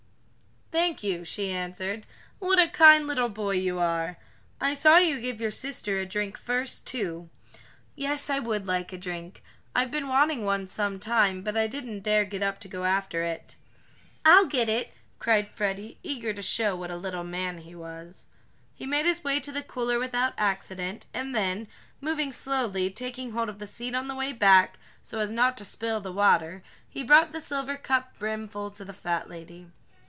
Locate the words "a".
2.57-2.69, 5.99-6.05, 8.93-8.97, 16.89-16.95